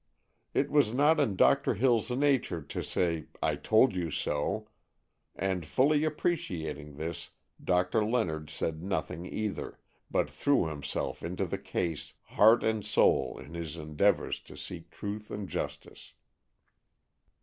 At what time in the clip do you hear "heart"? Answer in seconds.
12.33-12.63